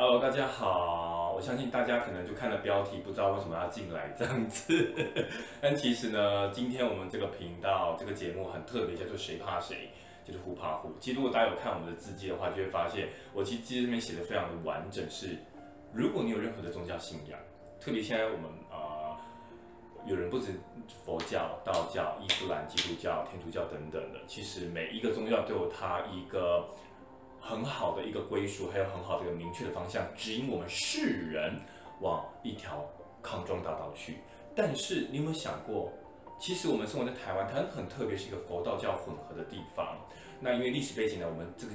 [0.00, 1.32] Hello，大家好。
[1.34, 4.94] 我相信大家可能就看了标题，不知道为什么要进来这样子。
[5.60, 9.90] 但其实呢，今天我们这个频道这个节目很特别，叫做谁怕谁，
[10.24, 10.92] 就是虎怕虎。
[11.00, 15.04] 其实如果大家有看我们的字迹的话，就会发现我其实字这边写的非常的完整。
[15.10, 15.36] 是，
[15.92, 17.36] 如果你有任何的宗教信仰，
[17.80, 19.16] 特别现在我们呃
[20.06, 20.52] 有人不止
[21.04, 26.68] 佛教、道教、伊斯兰、基督教、天主教等等的，其实每一个宗教都有它一个。
[27.48, 31.58] 很好的一个归属，还有很好的一个明确的方向，指引我们世人
[32.02, 32.84] 往一条
[33.22, 34.18] 康庄大道去。
[34.54, 35.90] 但是你有没有想过，
[36.38, 39.96] 其实我们生活在台湾，它很特别，是一个佛道教混合的地方。
[40.38, 41.72] 那因为历史背景呢，我们这个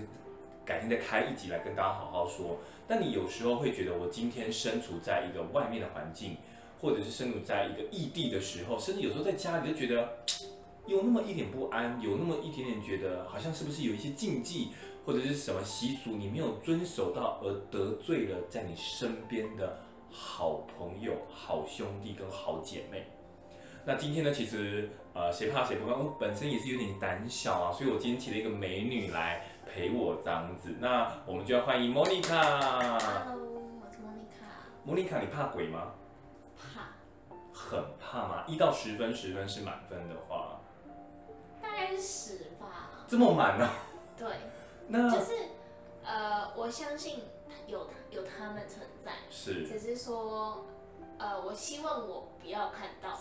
[0.64, 2.60] 改天再开一集来跟大家好好说。
[2.88, 6.38] 但你有时候会觉得，我今天身处在一个外面的环境，
[6.80, 10.20] 或者是身处在一个异地的时候，甚至有时候在家里就觉得
[10.86, 14.70] 有那么一点不安，有那么一点点觉得好像是不是有一些禁忌。
[15.06, 23.06] 或者是什么习俗你没有遵守到而得罪了在你身边的好朋友、好兄弟跟好姐妹。
[23.84, 25.98] 那今天呢，其实呃，谁怕谁不怕？
[25.98, 30.74] 我本身也是有点胆小啊，所以我今天请了一个美女来陪我这样子。
[30.80, 32.38] 那我们就要欢迎莫妮卡。
[32.40, 33.44] Hello，
[33.82, 34.46] 我是莫妮卡。
[34.86, 35.96] 莫妮卡，你怕鬼吗？
[36.56, 36.94] 怕。
[37.52, 38.46] 很怕吗？
[38.48, 40.43] 一到十分，十分是满分的话。
[43.14, 43.70] 这么满呢？
[44.18, 44.28] 对。
[44.90, 45.32] 那就是，
[46.04, 47.20] 呃，我相信
[47.68, 50.66] 有有他们存在，是，只是说，
[51.18, 53.18] 呃，我希望我不要看到。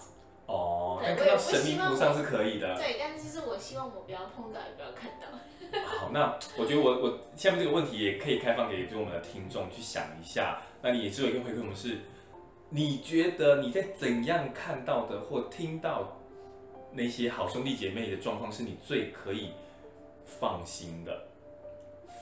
[0.47, 2.75] 哦，对，看到神明图上是可以的。
[2.77, 5.29] 对，但是就是我希望我不要碰到，也不要看到。
[5.87, 10.61] 好，那我觉得我我下面这个问题也可以开放给就我们的听众去想一下。
[10.83, 12.01] 那你也只有一个回馈，我们是，
[12.71, 16.19] 你觉得你在怎样看到的或听到
[16.91, 19.53] 那些好兄弟姐妹的状况，是你最可以
[20.41, 21.27] 放心的？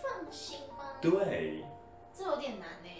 [0.03, 0.97] 放心吗？
[1.01, 1.65] 对，
[2.15, 2.91] 这有点难呢。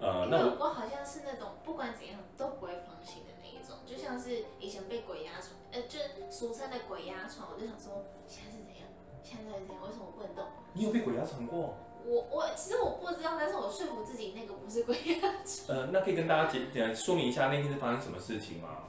[0.00, 5.98] 呃，那我我好像是那种不管怎样都不会放心的那一种，就像是以前被鬼压床，呃，就
[6.30, 8.84] 俗称的鬼压床，我就想说现在是怎样？
[9.22, 9.84] 现在是怎样？
[9.86, 10.44] 为什么不能动？
[10.74, 11.74] 你有被鬼压床过？
[12.04, 15.76] 我我其实我不知道，但是我说服自己那个不是鬼压床。
[15.76, 18.84] 呃，那可以跟大家解呃说明一下那天是发生什么事情吗？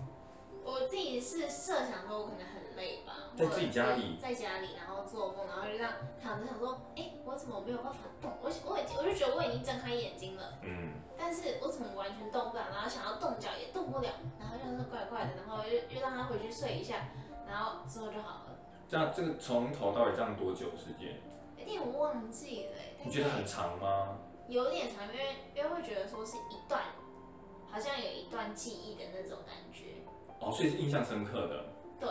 [0.67, 8.29] 我自己是设想说，我可能很累吧，在自己家里，在家里，然后做梦，然后就这样躺着想说，哎、欸，我怎么没有办法动？
[8.43, 12.67] 我我已经我就觉得我已经睁开眼睛了，嗯，但是我怎么完全动不了？
[12.69, 17.07] 然后想要动脚也动不了，然后就是怪怪的，然后又又让他回去睡一下，
[17.47, 18.59] 然后之后就好了。
[18.89, 21.15] 这样这个从头到尾这样多久时间？
[21.57, 24.19] 有点忘记了，你觉得很长吗？
[24.49, 26.83] 有点长，因为因为会觉得说是一段，
[27.71, 30.03] 好像有一段记忆的那种感觉。
[30.39, 31.65] 哦，所以是印象深刻的。
[31.99, 32.09] 对。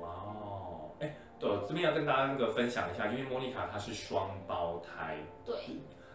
[0.00, 5.18] 哇哦，哎，对，这边要跟大家那个分享一下，因为莫妮卡她是双胞胎。
[5.44, 5.56] 对。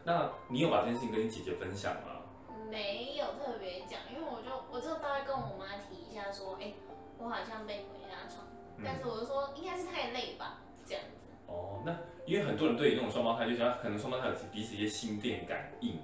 [0.04, 2.22] 那你有把这件事情跟你姐姐分享吗？
[2.70, 6.74] 没有特别讲，因为我就我就大概跟我妈提一下说，哎，
[7.20, 8.46] 我好像被鬼压床，
[8.78, 11.28] 嗯、但是我就说应该是太累吧，这样子。
[11.46, 11.96] 哦，那
[12.26, 16.00] 因为很多人对于那种双胞胎就觉得可能双胞胎有彼此一些心电感应。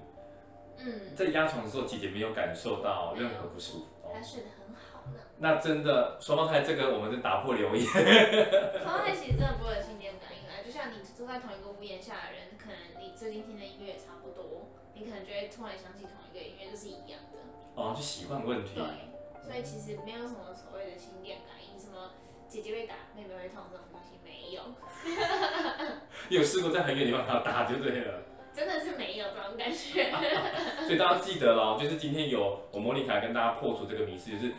[0.77, 1.15] 嗯。
[1.15, 3.85] 在压床的时候，姐姐没有感受到任何不舒服。
[4.13, 5.19] 他睡得很好呢。
[5.37, 7.85] 那真的双胞胎这个，我们就打破留言。
[8.83, 17.39] 双胞胎其实真的不会有心电感应啊，就像你住在同一个屋檐下的人，可能你最近听的音乐也差不多，你可能就会突然想起同一个音乐，就是一样的。
[17.75, 18.75] 哦，就习惯问题。
[18.75, 18.83] 对，
[19.41, 22.11] 所以其实没有什么所谓的心电感应，什么
[22.47, 24.61] 姐姐被打，妹妹会痛这种东西没有。
[26.27, 28.19] 你有试过在很远地方把他打就对了。
[29.57, 30.11] 感觉，
[30.85, 34.53] 所以大家记得了，就是今天有我莫妮卡跟大家破除这个迷思，就是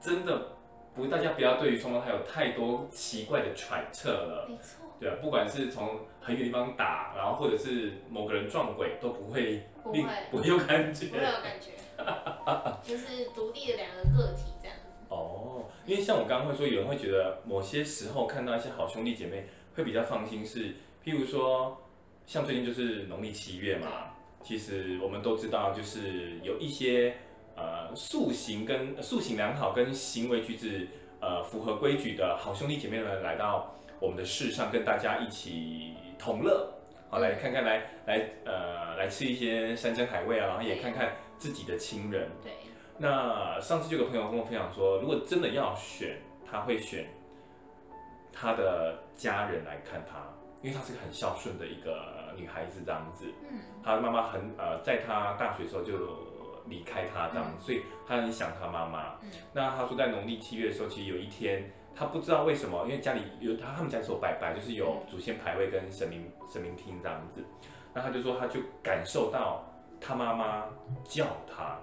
[0.00, 0.52] 真的
[0.94, 4.46] 不，大家不要对于双胞胎有太多奇怪的揣测了。
[4.48, 4.84] 没错。
[5.00, 11.70] 对啊，不管是从很远地方打，然后或者是某个人撞鬼，都不会，不会，不会有感觉，不会有感觉，
[12.82, 14.94] 就是独立的两个个体这样子。
[15.08, 20.72] 哦，因为像我刚刚会说，有人会觉得某些时候看到一些好兄弟姐妹会比较放心，是
[21.04, 21.78] 譬如说。
[22.32, 23.88] 像最近就是农历七月嘛，
[24.42, 27.14] 其实我们都知道，就是有一些
[27.56, 30.88] 呃塑形跟塑形良好跟行为举止
[31.20, 33.70] 呃符合规矩的好兄弟姐妹们来到
[34.00, 36.72] 我们的世上，跟大家一起同乐，
[37.10, 42.30] 好来看看来来呃来吃一些山珍海味啊，然后也看看自己的亲人。
[42.42, 42.50] 对。
[42.96, 46.16] 那上次就有个朋友跟我分享说，如果真的要选，
[46.50, 47.06] 他会选
[48.32, 50.26] 他的家人来看他。
[50.62, 55.94] 因为他是个很孝顺的一个女孩子，这样子，嗯，她的妈妈很呃，在她大学的时候就
[56.66, 59.14] 离开她，这样，嗯、所以她很想她妈妈。
[59.22, 67.44] 嗯，那她说在农历七月的时候，其实有一天，她不知道为什么，因为家里有她他们家是有拜拜，就是有祖先牌位跟神明神明厅这样子。
[67.94, 69.62] 那他就说他就感受到
[70.00, 70.64] 他妈妈
[71.04, 71.76] 叫他，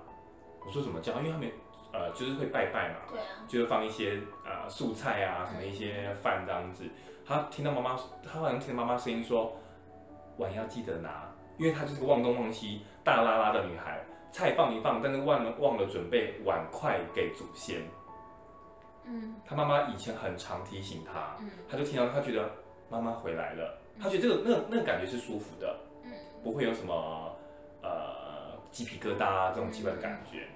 [0.66, 1.14] 我说怎么叫？
[1.20, 1.48] 因为他们
[1.94, 6.86] 呃就是会拜拜嘛，对啊，就是放一些呃素菜啊什么一些饭这样子。
[7.28, 9.56] 他听到妈妈，他好像听到妈妈声音说
[10.40, 17.78] 碗要记得拿，因为她就是个忘东忘西、大拉拉的女孩，菜放一放，但是忘了忘了准备碗筷给祖先。
[19.04, 22.50] 嗯，他妈妈以前很常提醒她，嗯，他就听到她觉得
[22.90, 26.12] 妈妈回来了，她觉得这个那个那个感觉是舒服的，嗯，
[26.44, 27.36] 不会有什么
[27.82, 30.48] 呃鸡皮疙瘩啊这种奇怪的感觉。